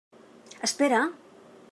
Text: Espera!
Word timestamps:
Espera! 0.69 1.01